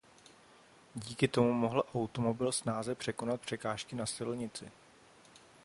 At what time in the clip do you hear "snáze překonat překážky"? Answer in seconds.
2.51-3.95